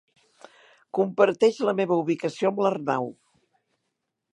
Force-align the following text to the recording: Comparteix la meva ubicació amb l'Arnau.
Comparteix 0.99 1.61
la 1.69 1.77
meva 1.83 2.01
ubicació 2.05 2.53
amb 2.53 2.67
l'Arnau. 2.67 3.11